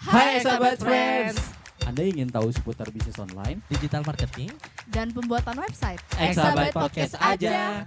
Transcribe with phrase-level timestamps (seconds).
[0.00, 1.36] Hai sahabat friends.
[1.84, 3.60] Anda ingin tahu seputar bisnis online?
[3.68, 4.48] digital marketing.
[4.88, 6.00] dan pembuatan website.
[6.16, 7.84] Exabyte Podcast aja.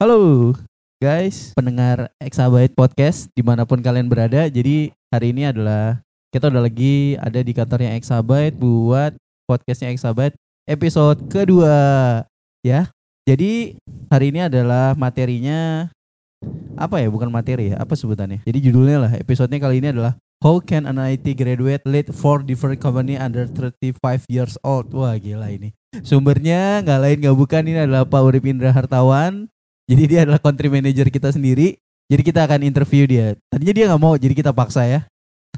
[0.00, 0.56] Halo
[1.04, 4.48] guys, pendengar Exabyte Podcast di mana pun kalian berada.
[4.48, 6.00] Jadi hari ini adalah
[6.32, 9.12] kita udah lagi ada di kantornya Exabyte buat
[9.44, 11.76] podcastnya Exabyte episode kedua
[12.64, 12.88] ya.
[13.28, 13.76] Jadi
[14.08, 15.92] hari ini adalah materinya
[16.80, 17.12] apa ya?
[17.12, 17.84] Bukan materi ya?
[17.84, 18.40] Apa sebutannya?
[18.48, 19.12] Jadi judulnya lah.
[19.20, 24.24] Episodenya kali ini adalah How can an IT graduate lead four different company under 35
[24.24, 24.88] years old?
[24.88, 25.76] Wah gila ini.
[26.00, 29.52] Sumbernya nggak lain nggak bukan ini adalah Pak Urip Indra Hartawan.
[29.84, 31.76] Jadi dia adalah country manager kita sendiri.
[32.08, 33.36] Jadi kita akan interview dia.
[33.52, 35.04] Tadinya dia nggak mau, jadi kita paksa ya.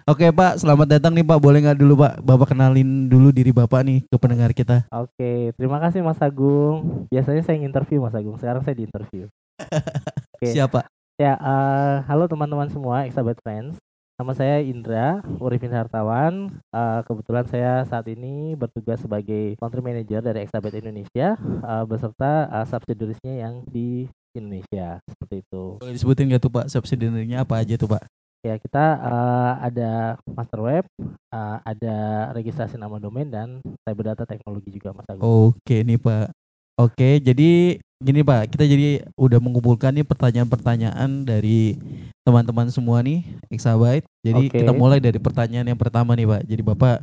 [0.02, 1.38] Oke Pak, selamat datang nih Pak.
[1.38, 4.90] Boleh nggak dulu Pak, Bapak kenalin dulu diri Bapak nih ke pendengar kita.
[4.90, 7.06] Oke, terima kasih Mas Agung.
[7.06, 9.30] Biasanya saya interview Mas Agung, sekarang saya diinterview.
[10.34, 10.50] Oke.
[10.50, 10.90] Siapa?
[11.22, 13.78] Ya, eh, halo teman-teman semua, Exabyte Friends.
[14.22, 16.46] Nama saya Indra Urifin Hartawan.
[16.54, 22.62] Eh, kebetulan saya saat ini bertugas sebagai country manager dari Exabyte Indonesia eh, beserta uh,
[22.62, 25.82] subsidiaries-nya yang di Indonesia seperti itu.
[25.82, 28.06] Boleh disebutin nggak tuh Pak subsidiary-nya apa aja tuh Pak?
[28.46, 29.90] Ya, kita eh, ada
[30.22, 31.96] master web, eh, ada
[32.30, 35.50] registrasi nama domain dan cyber data teknologi juga Mas Agung.
[35.50, 36.30] Oke nih Pak.
[36.78, 41.78] Oke, jadi gini Pak, kita jadi udah mengumpulkan nih pertanyaan-pertanyaan dari
[42.26, 44.06] teman-teman semua nih Exabyte.
[44.26, 44.58] Jadi Oke.
[44.62, 46.42] kita mulai dari pertanyaan yang pertama nih Pak.
[46.44, 46.96] Jadi Bapak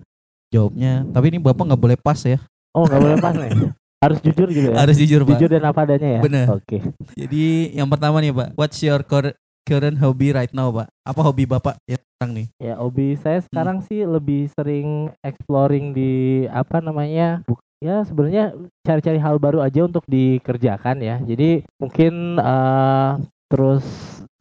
[0.51, 2.37] jawabnya, tapi ini Bapak nggak boleh pas ya.
[2.75, 3.51] Oh, nggak boleh pas nih.
[4.03, 4.75] Harus jujur gitu ya.
[4.79, 5.35] Harus jujur Pak.
[5.35, 6.21] Jujur dan apa adanya ya.
[6.23, 6.45] Bener.
[6.55, 6.79] Oke.
[7.19, 9.35] Jadi yang pertama nih Pak, what's your cur-
[9.69, 10.89] current hobby right now Pak?
[11.05, 12.47] Apa hobi Bapak yang sekarang nih?
[12.57, 16.11] Ya, hobi saya sekarang sih lebih sering exploring di
[16.49, 17.45] apa namanya?
[17.77, 21.21] Ya, sebenarnya cari-cari hal baru aja untuk dikerjakan ya.
[21.21, 23.11] Jadi mungkin eh
[23.49, 23.85] terus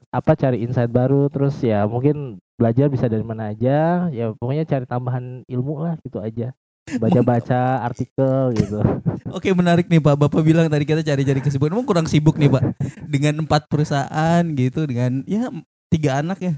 [0.09, 4.85] apa cari insight baru terus ya mungkin belajar bisa dari mana aja ya pokoknya cari
[4.89, 6.57] tambahan ilmu lah gitu aja
[6.97, 8.81] baca-baca artikel gitu.
[9.37, 12.63] Oke menarik nih Pak, Bapak bilang tadi kita cari-cari kesibukan, emang kurang sibuk nih Pak?
[13.05, 15.53] Dengan empat perusahaan gitu dengan ya
[15.93, 16.53] tiga anak ya,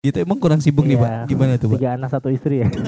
[0.00, 1.04] gitu emang kurang sibuk nih Iya.
[1.04, 1.78] Pak, gimana tuh Pak?
[1.80, 2.68] tiga anak satu istri ya?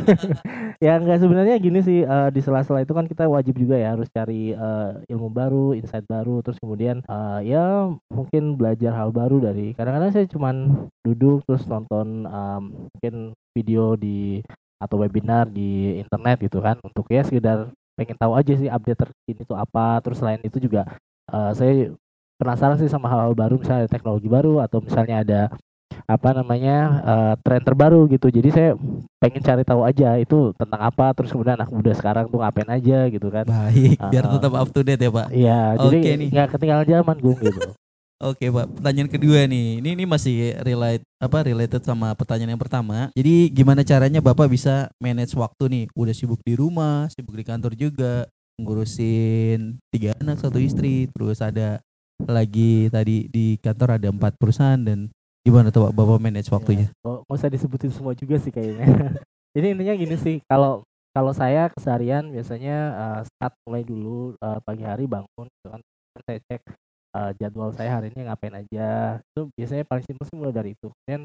[0.83, 4.11] Ya enggak sebenarnya gini sih eh, di sela-sela itu kan kita wajib juga ya harus
[4.11, 9.79] cari eh, ilmu baru insight baru terus kemudian eh, ya mungkin belajar hal baru dari
[9.79, 10.75] kadang-kadang saya cuman
[11.07, 13.15] duduk terus nonton em, mungkin
[13.55, 14.43] video di
[14.83, 19.41] atau webinar di internet gitu kan untuk ya sekedar pengen tahu aja sih update terkini
[19.47, 20.03] itu apa.
[20.03, 20.83] Terus selain itu juga
[21.31, 21.73] eh, saya
[22.41, 25.41] penasaran sih sama hal-hal baru misalnya ada teknologi baru atau misalnya ada
[26.09, 28.27] apa namanya eh, tren terbaru gitu.
[28.27, 28.71] Jadi saya
[29.23, 33.07] pengen cari tahu aja itu tentang apa terus kemudian anak muda sekarang tuh ngapain aja
[33.07, 33.47] gitu kan.
[33.47, 34.33] Baik, biar Ah.
[34.35, 35.27] tetap up to date ya Pak.
[35.31, 37.61] iya Oke jadi nggak ketinggalan zaman gung gitu
[38.23, 43.11] Oke Pak, pertanyaan kedua nih, ini ini masih relate apa related sama pertanyaan yang pertama.
[43.19, 45.85] Jadi gimana caranya Bapak bisa manage waktu nih?
[45.99, 48.31] Udah sibuk di rumah, sibuk di kantor juga,
[48.63, 51.83] ngurusin tiga anak satu istri, terus ada
[52.23, 55.11] lagi tadi di kantor ada empat perusahaan dan
[55.43, 56.95] gimana tuh Pak Bapak manage waktunya?
[57.03, 58.87] Ya, nggak usah disebutin semua juga sih kayaknya
[59.59, 64.87] jadi intinya gini sih kalau kalau saya keseharian biasanya eh, start mulai dulu eh, pagi
[64.87, 65.83] hari bangun gitu kan
[66.23, 66.63] saya cek
[67.17, 69.19] eh, jadwal saya hari ini ngapain aja.
[69.33, 70.89] Itu biasanya paling simpel sih mulai dari itu.
[70.91, 71.23] Kemudian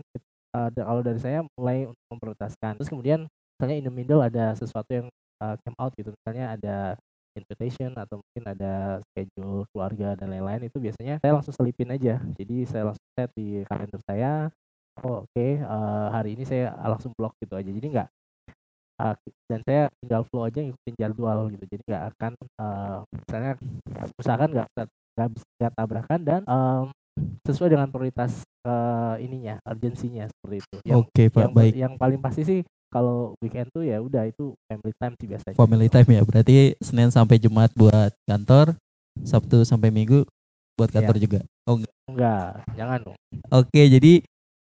[0.56, 2.72] eh, da- kalau dari saya mulai untuk memprioritaskan.
[2.82, 3.20] Terus kemudian
[3.58, 5.08] misalnya in the middle ada sesuatu yang
[5.44, 6.10] eh, came out gitu.
[6.24, 6.78] Misalnya ada
[7.38, 8.74] invitation atau mungkin ada
[9.14, 12.18] schedule keluarga dan lain-lain itu biasanya saya langsung selipin aja.
[12.34, 14.50] Jadi saya langsung set di kalender saya.
[15.06, 17.70] Oh oke eh, hari ini saya langsung blok gitu aja.
[17.70, 18.10] Jadi nggak
[19.02, 19.16] eh,
[19.50, 21.66] dan saya tinggal flow aja ngikutin jadwal gitu.
[21.70, 23.52] Jadi nggak akan eh, misalnya
[24.18, 24.68] usahakan nggak
[25.18, 26.86] nggak bisa tabrakan dan em,
[27.44, 31.74] sesuai dengan prioritas eh, ininya urgensinya seperti itu Oke Pak, yang, baik.
[31.74, 35.88] yang paling pasti sih kalau weekend tuh ya udah itu family time sih biasanya Family
[35.90, 38.78] time ya, berarti Senin sampai Jumat buat kantor,
[39.26, 40.24] Sabtu sampai Minggu
[40.78, 41.02] buat Iya.
[41.02, 41.40] kantor juga.
[41.66, 41.94] Oh enggak.
[42.08, 42.48] enggak
[42.78, 43.18] jangan dong
[43.52, 44.14] Oke, jadi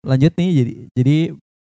[0.06, 0.50] lanjut nih.
[0.54, 1.16] Jadi jadi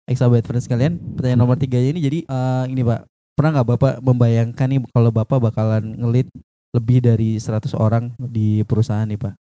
[0.05, 0.99] exabyte friends kalian.
[1.17, 3.07] Pertanyaan nomor tiga ini jadi eh, ini Pak,
[3.39, 6.29] pernah nggak Bapak membayangkan nih kalau Bapak bakalan ngelit
[6.75, 9.35] lebih dari 100 orang di perusahaan nih Pak?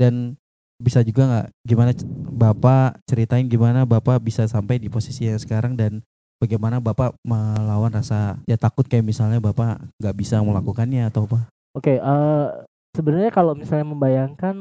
[0.00, 0.34] Dan
[0.80, 1.90] bisa juga nggak gimana
[2.34, 6.02] Bapak ceritain gimana Bapak bisa sampai di posisi yang sekarang dan
[6.42, 11.46] bagaimana Bapak melawan rasa ya takut kayak misalnya Bapak nggak bisa melakukannya atau apa?
[11.78, 12.46] Oke, eh
[12.94, 14.54] sebenarnya kalau misalnya membayangkan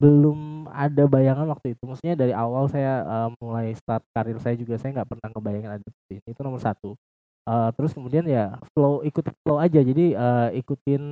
[0.00, 1.82] belum ada bayangan waktu itu.
[1.84, 5.84] Maksudnya dari awal saya eh, mulai start karir saya juga saya nggak pernah ngebayangin ada
[5.84, 6.28] seperti ini.
[6.32, 6.96] Itu nomor satu.
[7.44, 9.80] Eh, terus kemudian ya flow ikut flow aja.
[9.84, 11.02] Jadi eh, ikutin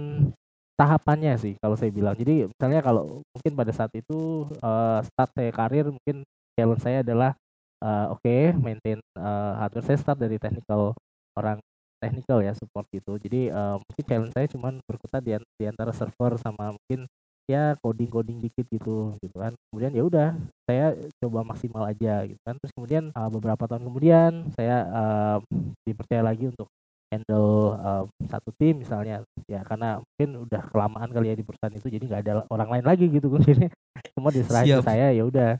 [0.80, 2.16] tahapannya sih kalau saya bilang.
[2.16, 6.24] Jadi misalnya kalau mungkin pada saat itu eh, start saya karir mungkin
[6.56, 7.36] challenge saya adalah
[7.84, 10.96] eh, oke maintain eh, hardware saya start dari technical
[11.36, 11.58] orang
[12.02, 16.34] technical ya support gitu jadi eh, mungkin challenge saya cuman berkutat di, di antara server
[16.40, 17.06] sama mungkin
[17.50, 19.52] ya coding coding dikit gitu gitu kan.
[19.70, 20.28] Kemudian ya udah
[20.64, 22.54] saya coba maksimal aja gitu kan.
[22.58, 25.38] Terus kemudian eh, beberapa tahun kemudian saya eh,
[25.86, 26.68] dipercaya lagi untuk
[27.12, 29.26] handle eh, satu tim misalnya.
[29.50, 32.84] Ya karena mungkin udah kelamaan kali ya di perusahaan itu jadi nggak ada orang lain
[32.86, 33.42] lagi gitu kan.
[33.48, 33.66] Jadi
[34.12, 35.50] semua diserahin ke saya ya udah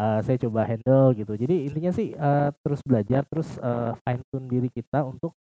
[0.00, 1.32] eh, saya coba handle gitu.
[1.34, 3.58] Jadi intinya sih eh, terus belajar terus
[4.06, 5.34] fine tune diri kita untuk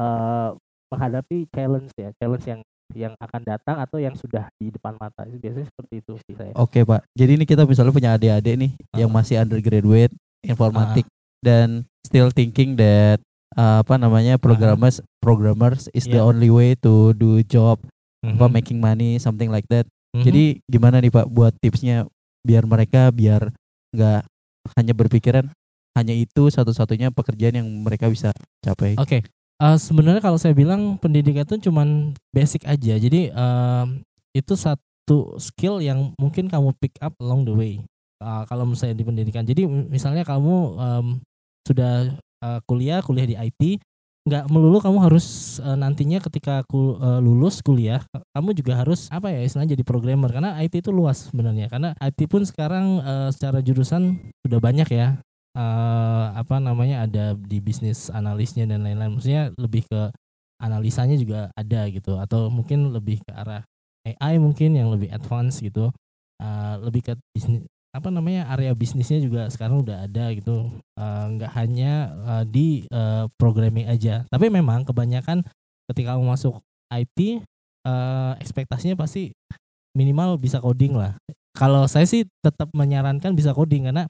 [0.00, 0.50] eh,
[0.90, 2.60] menghadapi challenge ya challenge yang
[2.94, 6.52] yang akan datang atau yang sudah di depan mata itu biasanya seperti itu sih saya
[6.54, 9.16] Oke pak, jadi ini kita misalnya punya adik-adik nih yang Ah.
[9.22, 11.06] masih undergraduate informatik
[11.40, 13.20] dan still thinking that
[13.54, 16.26] uh, apa namanya programmers programmers is the Iya.
[16.26, 17.78] only way to do job,
[18.20, 18.52] apa Mhm.
[18.52, 19.86] making money something like that.
[20.16, 20.24] Mhm.
[20.26, 22.08] Jadi gimana nih pak buat tipsnya
[22.42, 23.52] biar mereka biar
[23.92, 24.22] nggak
[24.76, 25.46] hanya berpikiran
[25.92, 28.30] hanya itu satu-satunya pekerjaan yang mereka bisa
[28.62, 28.94] capai.
[28.96, 29.26] Oke,
[29.62, 32.94] eh, sebenarnya kalau saya bilang pendidikan itu cuman basic aja.
[32.96, 33.86] Jadi em,
[34.36, 37.74] itu satu skill yang mungkin kamu pick up along the way.
[38.20, 41.06] Eh, kalau misalnya di pendidikan, jadi misalnya kamu em,
[41.68, 42.14] sudah
[42.44, 43.80] eh, kuliah, kuliah di IT,
[44.28, 48.04] nggak melulu kamu harus eh, nantinya ketika ku- eh, lulus kuliah,
[48.36, 51.68] kamu juga harus apa ya istilahnya jadi programmer karena IT itu luas sebenarnya.
[51.72, 55.16] Karena IT pun sekarang eh, secara jurusan sudah banyak ya
[55.56, 59.18] eh apa namanya ada di bisnis analisnya dan lain-lain.
[59.18, 60.10] Maksudnya lebih ke
[60.60, 63.64] analisanya juga ada gitu atau mungkin lebih ke arah
[64.04, 65.90] AI mungkin yang lebih advance gitu.
[66.40, 70.70] Eh, lebih ke bisnis apa namanya area bisnisnya juga sekarang udah ada gitu.
[70.96, 71.92] Eh, nggak hanya
[72.38, 74.24] eh, di eh, programming aja.
[74.30, 75.42] Tapi memang kebanyakan
[75.90, 76.62] ketika kamu masuk
[76.92, 77.42] IT
[77.88, 79.34] eh, ekspektasinya pasti
[79.96, 81.18] minimal bisa coding lah.
[81.56, 84.06] Kalau saya sih tetap menyarankan bisa coding karena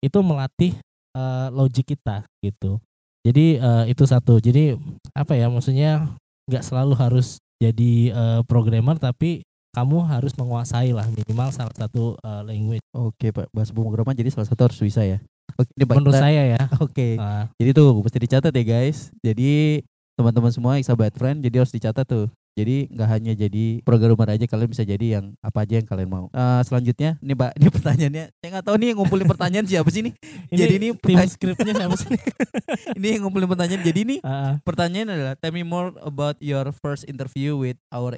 [0.00, 0.72] itu melatih
[1.16, 2.78] eh, logik kita gitu.
[3.26, 4.40] Jadi eh, itu satu.
[4.40, 4.76] Jadi
[5.12, 6.08] apa ya maksudnya
[6.48, 12.42] nggak selalu harus jadi eh, programmer tapi kamu harus menguasai lah minimal salah satu eh,
[12.48, 12.84] language.
[12.90, 15.18] Oke pak, bahasa pemrograman jadi salah satu harus bisa ya.
[15.58, 16.62] Oke, ini Pak, Menurut kita- saya ya.
[16.78, 17.08] Oke.
[17.18, 19.10] Ah, Jadi tuh mesti dicatat ya guys.
[19.18, 19.82] Jadi
[20.14, 22.30] teman-teman semua Exabyte Friend jadi harus dicatat tuh.
[22.60, 26.26] Jadi nggak hanya jadi programmer aja kalian bisa jadi yang apa aja yang kalian mau.
[26.28, 28.24] Eh, selanjutnya nih Pak, ini pertanyaannya.
[28.36, 30.14] Saya nggak tahu nih yang ngumpulin pertanyaan siapa sih nih.
[30.52, 32.08] Jadi ini tim skripnya siapa sih?
[33.00, 33.82] Ini yang ngumpulin pertanyaan.
[33.82, 38.12] Jadi nih Ah, pertanyaan adalah tell me more about your first interview with our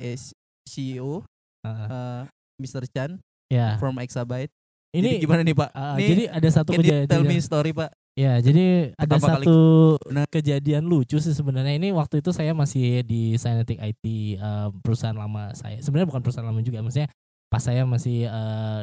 [0.66, 1.22] CEO
[1.62, 1.86] ah, ah.
[1.86, 2.20] uh,
[2.58, 2.82] Mr.
[2.90, 3.78] Chan ya.
[3.78, 4.50] from Exabyte.
[4.92, 5.70] Ini jadi gimana nih Pak?
[5.72, 7.44] ah, Nih, jadi ada satu you tell me kejadian.
[7.44, 7.90] story Pak?
[8.12, 9.58] Ya, jadi ada Pertama kali satu
[10.04, 10.26] Benar.
[10.28, 11.80] kejadian lucu sih sebenarnya.
[11.80, 14.04] Ini waktu itu saya masih di Synetic IT
[14.36, 15.80] eh, perusahaan lama saya.
[15.80, 17.08] Sebenarnya bukan perusahaan lama juga, maksudnya
[17.48, 18.82] pas saya masih eh,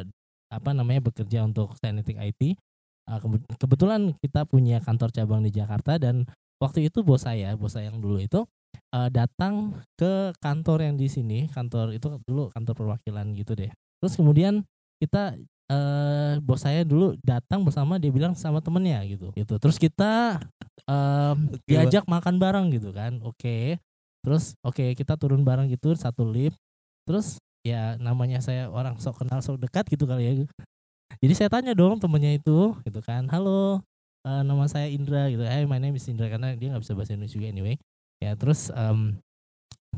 [0.49, 2.57] apa namanya bekerja untuk Synetic IT.
[3.09, 6.25] eh, kebe- kebetulan kita punya kantor cabang di Jakarta dan
[6.57, 8.49] waktu itu bos saya, bos saya yang dulu itu
[8.97, 13.69] eh, datang ke kantor yang di sini, kantor itu dulu kantor perwakilan gitu deh.
[14.01, 14.65] Terus kemudian
[14.97, 15.37] kita
[15.69, 19.29] eh bos saya dulu datang bersama dia bilang sama temennya gitu.
[19.37, 19.55] Gitu.
[19.61, 20.41] Terus kita
[20.89, 23.21] Oke, diajak makan bareng gitu kan.
[23.21, 23.77] Oke.
[24.25, 26.57] Terus oke kita turun bareng gitu satu lift.
[27.05, 30.33] Terus ya namanya saya orang sok kenal sok dekat gitu kali ya.
[31.19, 33.29] Jadi saya tanya dong temennya itu gitu kan.
[33.29, 33.85] Halo
[34.25, 35.45] eh, nama saya Indra gitu.
[35.45, 37.75] Hey my name is Indra karena dia nggak bisa bahasa Indonesia juga anyway.
[38.19, 39.21] Ya terus em,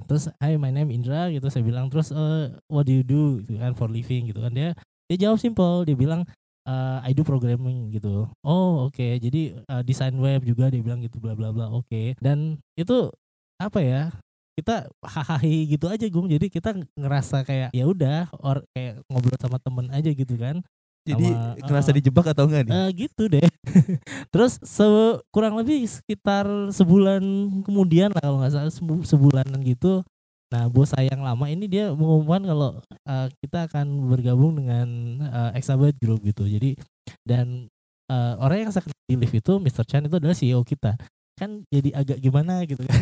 [0.06, 1.48] terus hi my name Indra gitu.
[1.48, 3.42] Saya bilang terus eh, what do you do?
[3.42, 4.54] Gitu kan for living gitu kan.
[4.54, 4.76] Dia
[5.12, 6.24] dia jawab simple dia bilang
[6.64, 8.32] eh, I do programming gitu.
[8.48, 12.16] Oh oke jadi eh, desain web juga dia bilang gitu bla bla bla oke.
[12.24, 13.12] Dan itu
[13.60, 14.08] apa ya
[14.56, 16.32] kita hahaha gitu aja gung.
[16.32, 20.64] Jadi kita ngerasa kayak ya udah or kayak ngobrol sama temen aja gitu kan.
[21.02, 22.74] Jadi Sama, ngerasa uh, dijebak atau enggak nih?
[22.78, 23.42] Eh, gitu deh.
[24.34, 27.24] Terus se- kurang lebih sekitar sebulan
[27.66, 30.06] kemudian lah kalau nggak salah sebu- sebulanan gitu
[30.52, 32.70] nah bos saya yang lama ini dia mengumumkan kalau
[33.08, 34.88] eh, kita akan bergabung dengan
[35.24, 36.76] eh, Exabyte Group gitu jadi
[37.24, 37.72] dan
[38.12, 39.84] eh, orang yang saya kenal di lift itu Mr.
[39.88, 41.00] Chan itu adalah CEO kita
[41.40, 43.02] kan jadi agak gimana gitu kan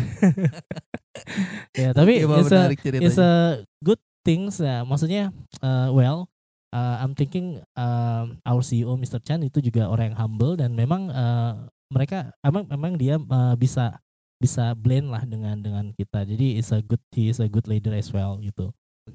[1.81, 2.61] ya tapi Oke, Pak, it's a,
[3.01, 3.33] it's a
[3.81, 5.33] good things ya maksudnya
[5.65, 6.29] uh, well
[6.71, 9.19] uh, I'm thinking um, our CEO Mr.
[9.25, 13.97] Chan itu juga orang yang humble dan memang uh, mereka emang memang dia uh, bisa
[14.39, 17.91] bisa blend lah dengan dengan kita jadi is a good he is a good leader
[17.91, 18.71] as well gitu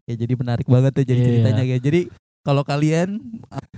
[0.07, 1.27] Ya jadi menarik banget tuh jadi Iya.
[1.31, 1.79] ceritanya ya.
[1.79, 2.11] Jadi
[2.43, 3.15] kalau kalian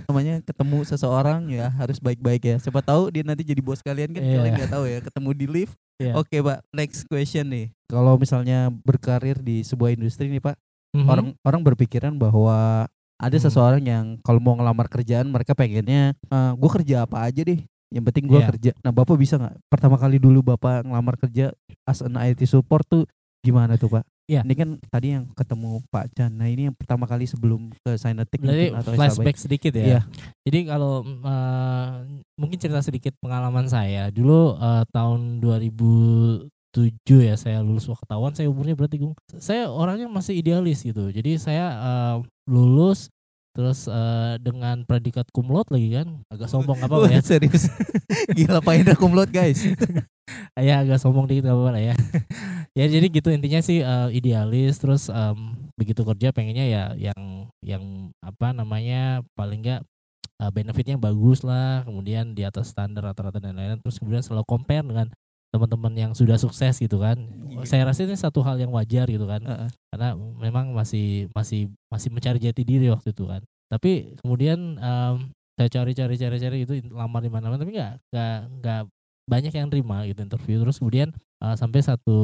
[0.09, 2.55] namanya ketemu seseorang ya harus baik-baik ya.
[2.57, 4.41] Siapa tahu dia nanti jadi bos kalian kan Iya.
[4.41, 4.99] kalian nggak tahu ya.
[4.99, 5.77] Ketemu di lift.
[6.01, 6.17] Iya.
[6.17, 7.69] Oke pak, next question nih.
[7.85, 10.57] Kalau misalnya berkarir di sebuah industri nih pak,
[10.97, 11.05] Mhm.
[11.05, 13.45] orang orang berpikiran bahwa ada Hmm.
[13.45, 16.17] seseorang yang kalau mau ngelamar kerjaan mereka pengennya
[16.57, 17.61] gue kerja apa aja deh
[17.93, 18.47] yang penting gua Iya.
[18.51, 21.55] kerja nah bapak bisa nggak pertama kali dulu bapak ngelamar kerja
[21.87, 23.07] as an IT support tuh
[23.41, 24.43] gimana tuh pak Iya.
[24.43, 28.35] ini kan tadi yang ketemu Pak Chan nah ini yang pertama kali sebelum ke Berarti
[28.43, 29.85] mungkin atau flashback sedikit ya.
[29.87, 30.01] Iya.
[30.43, 31.87] Jadi kalau eh,
[32.35, 34.11] mungkin cerita sedikit pengalaman saya.
[34.11, 39.15] Dulu eh, tahun 2007 ya saya lulus wah ketahuan saya umurnya berarti Gung.
[39.39, 41.07] Saya orangnya masih idealis gitu.
[41.07, 42.15] Jadi saya eh,
[42.51, 43.07] lulus
[43.57, 46.07] terus eh, dengan predikat laude lagi kan.
[46.29, 47.25] Agak sombong apa Wah, ya?
[47.25, 47.65] serius
[48.37, 49.65] gila Pak Indra kumlot guys
[50.67, 51.95] ya agak sombong dikit gak apa-apa lah ya.
[52.77, 57.83] ya jadi gitu intinya sih eh, idealis terus em, begitu kerja pengennya ya yang yang
[58.21, 59.81] apa namanya paling enggak
[60.41, 64.85] eh, benefitnya bagus lah kemudian di atas standar rata-rata dan lain-lain terus kemudian selalu compare
[64.85, 65.07] dengan
[65.51, 67.17] teman-teman yang sudah sukses gitu kan.
[67.47, 67.63] Iya.
[67.65, 69.69] Saya rasa ini satu hal yang wajar gitu kan Heeh.
[69.93, 73.41] karena memang masih masih masih mencari jati diri waktu itu kan.
[73.67, 75.15] Tapi kemudian em,
[75.57, 78.81] saya cari-cari cari-cari itu lamar di mana-mana tapi nggak nggak nggak
[79.27, 81.09] banyak yang terima gitu interview terus kemudian
[81.43, 82.17] eh, sampai satu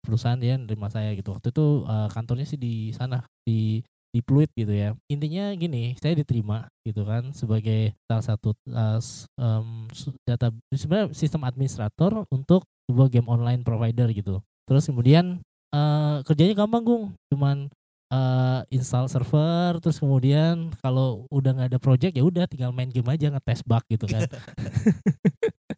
[0.00, 4.50] perusahaan dia nerima saya gitu waktu itu eh, kantornya sih di sana di di Pluit
[4.58, 4.92] gitu ya.
[5.06, 12.26] Intinya gini saya diterima gitu kan sebagai salah satu em, su- data sebenarnya sistem administrator
[12.30, 14.42] untuk sebuah game online provider gitu.
[14.66, 15.38] Terus kemudian
[15.70, 17.04] eh, kerjanya gampang gung.
[17.30, 17.70] Cuman
[18.10, 23.06] eh, install server terus kemudian kalau udah nggak ada project ya udah tinggal main game
[23.06, 24.26] aja ngetes bug gitu kan.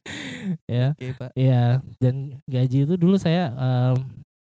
[0.66, 0.96] Ya.
[0.96, 1.30] Oke Pak.
[1.38, 3.96] Iya, dan gaji itu dulu saya em,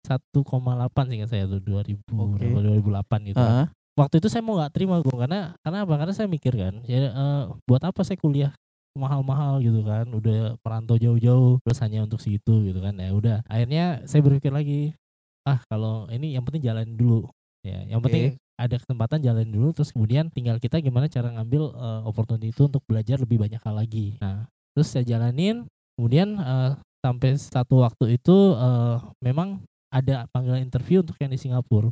[0.06, 2.38] 1,8 sih saya tuh 2000 Oke.
[2.38, 2.58] berapa,
[3.02, 3.38] 2008 gitu.
[3.38, 3.52] kan.
[3.52, 3.66] Heeh.
[3.98, 5.94] Waktu itu saya mau nggak terima gue karena karena apa?
[5.98, 8.54] Karena saya mikir kan, ya eh, buat apa saya kuliah
[8.94, 12.94] mahal-mahal gitu kan, udah merantau jauh-jauh terus hanya untuk segitu gitu kan.
[12.94, 14.94] Ya udah, akhirnya saya berpikir lagi,
[15.42, 17.26] ah kalau ini yang penting jalan dulu.
[17.66, 22.00] Ya, yang penting ada kesempatan jalan dulu terus kemudian tinggal kita gimana cara ngambil eh,
[22.06, 24.18] opportunity itu untuk belajar lebih banyak hal lagi.
[24.18, 31.00] Nah, terus saya jalanin kemudian eh, sampai satu waktu itu eh, memang ada panggilan interview
[31.00, 31.90] untuk yang di Singapura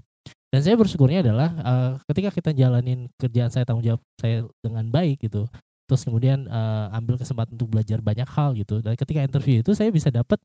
[0.52, 5.26] dan saya bersyukurnya adalah eh, ketika kita jalanin kerjaan saya tanggung jawab saya dengan baik
[5.26, 5.48] gitu
[5.86, 9.88] terus kemudian eh, ambil kesempatan untuk belajar banyak hal gitu dan ketika interview itu saya
[9.90, 10.38] bisa dapat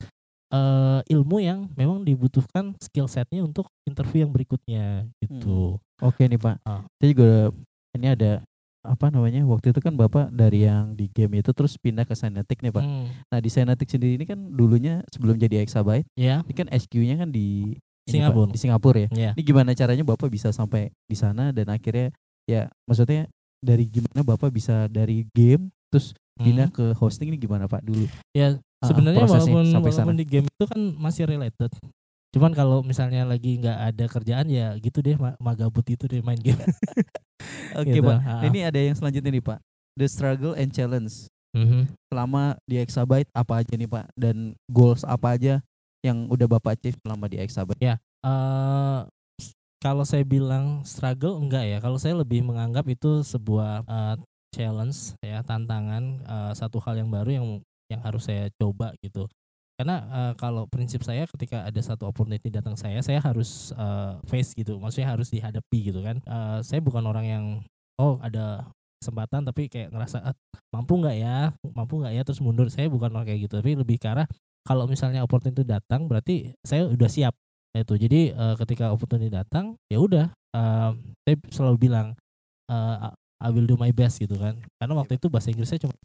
[0.53, 6.65] eh, ilmu yang memang dibutuhkan skill setnya untuk interview yang berikutnya gitu Oke nih Pak.
[6.65, 6.81] Ah.
[6.97, 7.31] Saya juga
[7.93, 8.41] ini ada
[8.81, 9.41] apa namanya?
[9.43, 12.81] Waktu itu kan Bapak dari yang di game itu terus pindah ke Synetic nih Pak.
[12.81, 17.15] Hmm, Nah di Synetic sendiri ini kan dulunya sebelum jadi Exabyte, ya ini kan SQ-nya
[17.17, 18.49] kan di ini, Pak, Singapura.
[18.49, 19.09] di Singapura ya.
[19.11, 22.09] ya Ini gimana caranya Bapak bisa sampai di sana dan akhirnya
[22.43, 26.75] ya maksudnya dari gimana Bapak bisa dari game terus pindah Hmm.
[26.75, 28.09] ke hosting ini gimana Pak dulu?
[28.33, 31.69] Ya Ah, sebenarnya prosesnya walaupun walaupun di game itu kan masih related.
[32.31, 36.39] Cuman kalau misalnya lagi nggak ada kerjaan ya gitu deh ma- magabut itu deh main
[36.39, 36.55] game.
[37.79, 38.17] Oke Gitu, Pak.
[38.23, 38.39] ah.
[38.39, 39.59] Nah, ini ada yang selanjutnya nih Pak.
[39.99, 41.27] The struggle and challenge.
[41.51, 41.91] Mhm.
[42.07, 45.59] Selama di Exabyte apa aja nih Pak dan goals apa aja
[45.99, 47.79] yang udah Bapak achieve selama di Exabyte?
[47.83, 47.97] eh
[49.35, 51.77] s- kalau saya bilang struggle enggak ya.
[51.83, 54.15] Kalau saya lebih menganggap itu sebuah eh,
[54.55, 57.45] challenge ya, tantangan eh, satu hal yang baru yang
[57.91, 59.27] yang harus saya coba gitu.
[59.81, 64.53] Karena eh, kalau prinsip saya ketika ada satu opportunity datang saya, saya harus eh, face
[64.53, 64.77] gitu.
[64.77, 66.21] Maksudnya harus dihadapi gitu kan.
[66.21, 67.45] Eh, saya bukan orang yang
[67.97, 68.69] oh ada
[69.01, 70.37] kesempatan tapi kayak ngerasa "Ah,
[70.69, 72.69] mampu nggak ya, mampu nggak ya terus mundur.
[72.69, 73.57] Saya bukan orang kayak gitu.
[73.57, 74.29] Tapi lebih ke arah
[74.61, 77.33] kalau misalnya opportunity itu datang berarti saya udah siap
[77.73, 80.91] itu jadi eh, ketika opportunity datang ya udah eh,
[81.25, 82.13] saya selalu bilang
[82.69, 83.09] eh,
[83.41, 85.97] I will do my best gitu kan karena waktu itu bahasa Inggrisnya cuma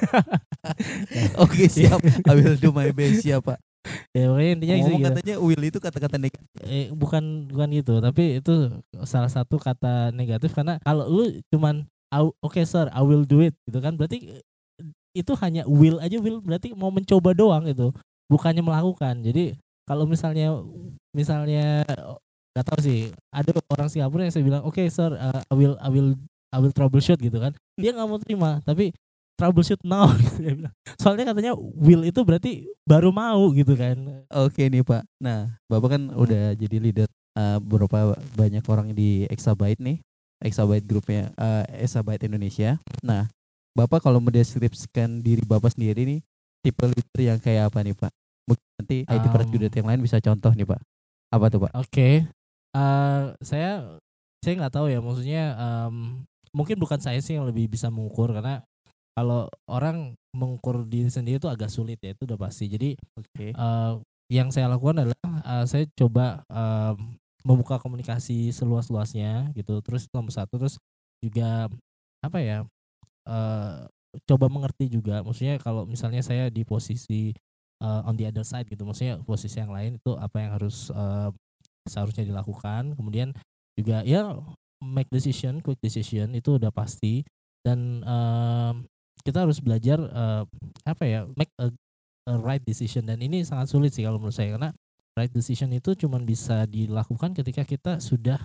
[1.42, 2.00] Oke siap.
[2.26, 3.58] I will do my best siap Pak.
[4.12, 5.08] ya pokoknya intinya Ngomong gitu.
[5.08, 6.44] katanya will itu kata-kata negatif.
[6.68, 8.52] Eh, bukan bukan gitu tapi itu
[9.08, 13.56] salah satu kata negatif karena kalau lu cuman "I- oke sir I will do it
[13.64, 14.44] gitu kan berarti eh,
[15.16, 17.96] itu hanya will aja will berarti mau mencoba doang gitu
[18.28, 19.56] bukannya melakukan jadi
[19.88, 20.60] kalau misalnya
[21.16, 21.80] misalnya
[22.52, 25.88] nggak tahu sih ada orang Singapura yang saya bilang oke sir uh, I will I
[25.88, 26.20] will
[26.52, 28.92] I will troubleshoot gitu kan dia nggak mau terima tapi
[29.40, 34.70] troubleshoot now gitu dia bilang soalnya katanya will itu berarti baru mau gitu kan Oke
[34.70, 35.02] nih Pak.
[35.18, 39.98] Nah, Bapak kan udah jadi leader eh, beberapa banyak orang di Exabyte nih.
[40.40, 42.78] Exabyte grupnya eh, Exabyte Indonesia.
[43.02, 43.26] Nah,
[43.74, 46.20] Bapak kalau mendeskripsikan diri Bapak sendiri nih
[46.62, 48.12] tipe leader yang kayak apa nih Pak?
[48.46, 50.80] Mungkin nanti IT Um, prajurit yang lain bisa contoh nih Pak.
[51.34, 51.72] Apa tuh Pak?
[51.74, 52.26] Oke,
[52.74, 53.70] eh saya
[54.40, 58.64] saya nggak tahu ya, maksudnya em, mungkin bukan saya sih yang lebih bisa mengukur karena
[59.16, 62.70] kalau orang mengukur diri sendiri itu agak sulit ya itu udah pasti.
[62.70, 63.52] Jadi Oke.
[63.52, 63.92] eh,
[64.30, 69.82] yang saya lakukan adalah eh, saya coba em, membuka komunikasi seluas-luasnya gitu.
[69.82, 70.76] Terus nomor satu terus
[71.22, 71.66] juga
[72.24, 72.58] apa ya?
[73.28, 73.86] eh
[74.26, 77.30] coba mengerti juga maksudnya kalau misalnya saya di posisi
[77.78, 81.30] uh, on the other side gitu maksudnya posisi yang lain itu apa yang harus uh,
[81.86, 83.30] seharusnya dilakukan kemudian
[83.78, 84.34] juga ya
[84.82, 87.22] make decision quick decision itu udah pasti
[87.62, 88.74] dan uh,
[89.20, 90.44] kita harus belajar uh,
[90.84, 91.68] apa ya make a,
[92.26, 94.70] a right decision dan ini sangat sulit sih kalau menurut saya karena
[95.14, 98.38] right decision itu cuma bisa dilakukan ketika kita sudah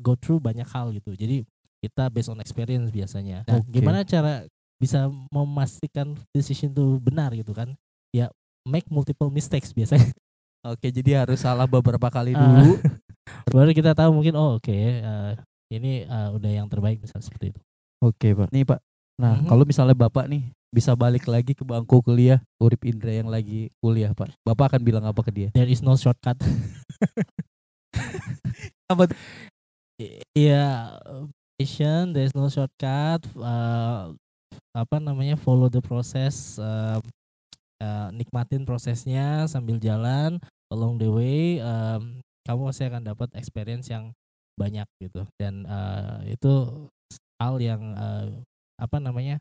[0.00, 1.42] go through banyak hal gitu jadi
[1.82, 3.68] kita based on experience biasanya nah Oke.
[3.74, 4.46] gimana cara
[4.78, 7.74] bisa memastikan decision itu benar gitu kan
[8.10, 8.30] ya
[8.62, 10.10] make multiple mistakes biasanya
[10.62, 12.38] Oke, jadi harus salah beberapa kali Ah.
[12.38, 12.78] dulu.
[13.54, 15.34] baru kita tahu mungkin oh oke eh,
[15.74, 17.60] ini eh, udah yang terbaik misalnya seperti itu
[18.02, 18.50] Oke, Pak.
[18.50, 18.82] Nih, Pak.
[19.22, 19.46] Nah, Mhm.
[19.46, 24.10] kalau misalnya Bapak nih bisa balik lagi ke bangku kuliah, Urip Indra yang lagi kuliah,
[24.10, 24.34] Pak.
[24.42, 25.48] Bapak akan bilang apa ke dia?
[25.54, 26.34] there is no shortcut
[28.90, 29.18] Apa tuh?
[30.34, 30.98] Iya,
[31.56, 33.22] patient, there is no shortcut.
[33.38, 34.10] uh,
[34.72, 36.98] apa namanya follow the process, uh,
[37.80, 40.36] uh, nikmatin prosesnya sambil jalan
[40.72, 41.60] along the way.
[41.60, 44.10] um, kamu pasti akan dapat experience yang
[44.58, 45.24] banyak gitu.
[45.38, 46.84] Dan uh, itu
[47.40, 48.28] hal yang uh,
[48.82, 49.38] apa namanya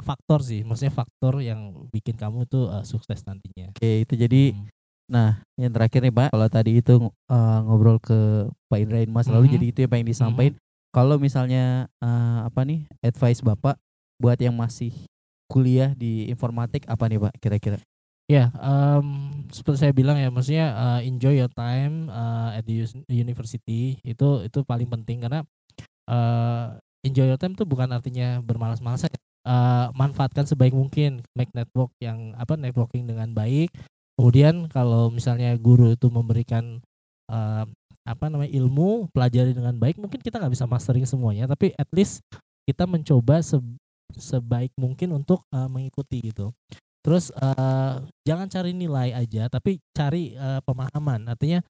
[0.00, 3.72] faktor sih, maksudnya faktor yang bikin kamu tuh uh, sukses nantinya.
[3.76, 4.68] Oke, itu jadi Hmm.
[5.04, 6.28] nah, yang terakhir nih, Pak.
[6.32, 6.94] Kalau tadi itu
[7.28, 9.54] uh, ngobrol ke Pak Indra Mas lalu Mhm.
[9.60, 10.56] jadi itu yang pengen disampaikan.
[10.94, 13.76] Kalau misalnya uh, apa nih advice Bapak
[14.16, 14.94] buat yang masih
[15.50, 17.34] kuliah di informatik apa nih, Pak?
[17.42, 17.78] Kira-kira?
[18.24, 24.00] Ya, em, seperti saya bilang ya, maksudnya uh, enjoy your time uh, at the university
[24.00, 25.44] itu itu paling penting karena
[26.08, 26.72] uh,
[27.04, 29.12] enjoy your time itu bukan artinya bermalas-malasan.
[29.44, 33.68] Uh, manfaatkan sebaik mungkin, make network yang apa networking dengan baik.
[34.16, 36.80] Kemudian kalau misalnya guru itu memberikan
[37.28, 37.68] uh,
[38.08, 42.24] apa namanya ilmu, pelajari dengan baik, mungkin kita nggak bisa mastering semuanya, tapi at least
[42.64, 43.60] kita mencoba se-
[44.16, 46.52] sebaik mungkin untuk uh, mengikuti gitu.
[47.04, 47.94] Terus eh,
[48.24, 51.28] jangan cari nilai aja, tapi cari eh, pemahaman.
[51.28, 51.60] Artinya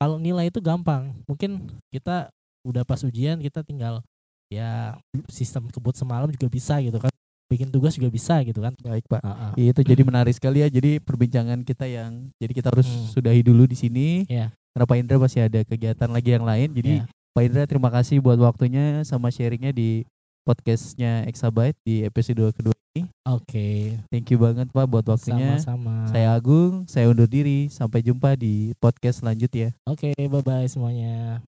[0.00, 2.32] kalau nilai itu gampang, mungkin kita
[2.64, 4.00] udah pas ujian kita tinggal
[4.48, 4.96] ya
[5.28, 7.12] sistem kebut semalam juga bisa gitu kan,
[7.46, 8.72] bikin tugas juga bisa gitu kan.
[8.80, 9.20] Baik, Pak.
[9.20, 9.52] Ah, ah.
[9.54, 10.68] Itu jadi menarik sekali ya.
[10.68, 13.08] Jadi perbincangan kita yang jadi kita harus Hmm.
[13.10, 14.06] sudahi dulu di sini.
[14.24, 14.52] Iya.
[14.72, 16.68] Karena Pak Indra masih ada kegiatan lagi yang lain.
[16.72, 17.08] Jadi Iya.
[17.32, 20.02] Pak Indra terima kasih buat waktunya sama sharingnya di
[20.42, 23.04] podcastnya Exabyte di episode kedua ini.
[23.28, 25.60] Oke, Thank you banget Pak buat waktunya.
[25.60, 26.08] sama-sama.
[26.08, 27.68] Saya Agung, saya undur diri.
[27.68, 29.76] Sampai jumpa di podcast selanjutnya.
[29.84, 31.44] Oke, bye bye semuanya.